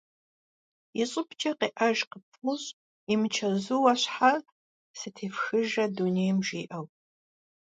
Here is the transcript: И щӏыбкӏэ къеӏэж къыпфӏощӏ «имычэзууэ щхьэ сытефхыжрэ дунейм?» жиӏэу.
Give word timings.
И 1.01 1.03
щӏыбкӏэ 1.09 1.51
къеӏэж 1.59 1.99
къыпфӏощӏ 2.09 2.69
«имычэзууэ 3.13 3.93
щхьэ 4.01 4.31
сытефхыжрэ 4.99 5.85
дунейм?» 5.95 6.37
жиӏэу. 6.47 6.85